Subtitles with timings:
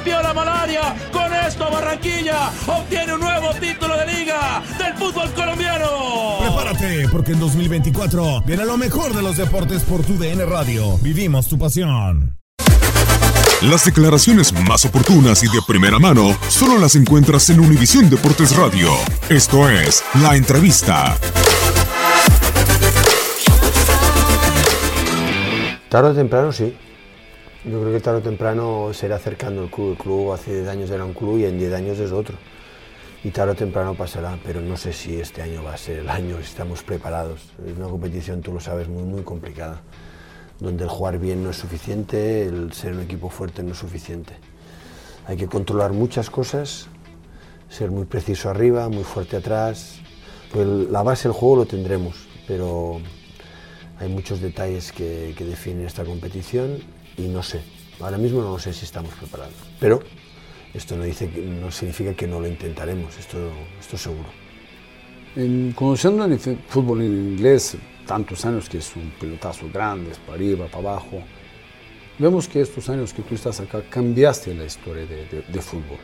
[0.00, 0.96] Rompió la malaria.
[1.12, 6.38] Con esto Barranquilla obtiene un nuevo título de liga del fútbol colombiano.
[6.40, 10.96] Prepárate, porque en 2024 viene lo mejor de los deportes por tu DN Radio.
[10.98, 12.38] Vivimos tu pasión.
[13.62, 18.90] Las declaraciones más oportunas y de primera mano solo las encuentras en Univisión Deportes Radio.
[19.28, 21.18] Esto es La Entrevista.
[25.90, 26.74] Tarde o temprano sí.
[27.62, 29.90] Yo creo que tarde o temprano se irá acercando el club.
[29.90, 32.38] El club hace 10 años era un club y en 10 años es otro.
[33.22, 36.08] Y tarde o temprano pasará, pero no sé si este año va a ser el
[36.08, 37.52] año, si estamos preparados.
[37.66, 39.82] Es una competición, tú lo sabes, muy, muy complicada,
[40.58, 44.32] donde el jugar bien no es suficiente, el ser un equipo fuerte no es suficiente.
[45.26, 46.88] Hay que controlar muchas cosas,
[47.68, 50.00] ser muy preciso arriba, muy fuerte atrás.
[50.50, 53.02] Pues la base del juego lo tendremos, pero
[53.98, 56.78] hay muchos detalles que, que definen esta competición
[57.24, 57.60] y no sé,
[58.00, 59.54] ahora mismo no sé si estamos preparados.
[59.78, 60.00] Pero
[60.74, 61.28] esto no, dice
[61.60, 63.38] no significa que no lo intentaremos, esto,
[63.80, 64.28] esto seguro.
[65.36, 67.76] En- conociendo el fútbol en inglés,
[68.06, 71.22] tantos años que es un pelotazo grande, para arriba, para abajo,
[72.18, 75.98] vemos que estos años que tú estás acá cambiaste la historia de, de- de fútbol.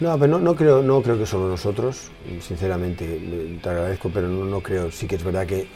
[0.00, 4.28] No, pero no, no creo, no creo que solo nosotros, sinceramente, le- te agradezco, pero
[4.28, 4.90] no, no creo.
[4.90, 5.66] Sí que es verdad que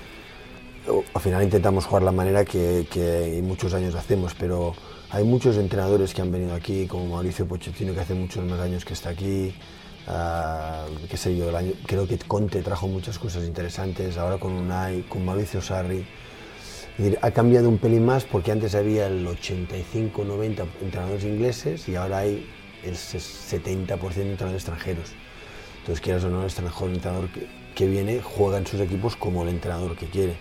[1.14, 4.74] al final intentamos jugar la manera que, que muchos años hacemos, pero
[5.10, 8.84] hay muchos entrenadores que han venido aquí, como Mauricio Pochettino, que hace muchos más años
[8.84, 9.54] que está aquí.
[10.08, 14.52] ah, qué sé yo, el año- creo que Conte trajo muchas cosas interesantes, ahora con
[14.52, 16.06] Unai, con Mauricio Sarri.
[17.20, 22.46] Ha cambiado un pelín más porque antes había el 85-90 entrenadores ingleses y ahora hay
[22.84, 25.10] el ses- 70% de entrenadores extranjeros.
[25.80, 26.50] Entonces, quieras o no, el
[26.94, 30.36] entrenador que, que viene juega en sus equipos como el entrenador que quiere,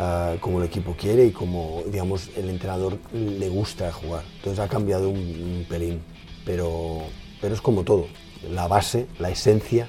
[0.00, 4.24] ah, como el equipo quiere y como, digamos, el entrenador le gusta jugar.
[4.36, 6.00] Entonces ha cambiado un, un pelín,
[6.44, 7.02] pero,
[7.40, 8.06] pero es como todo.
[8.50, 9.88] La base, la esencia,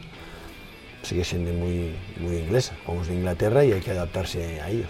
[1.03, 2.75] sigue siendo muy, muy inglesa.
[2.87, 4.89] Vamos de Inglaterra y hay que adaptarse a ellos.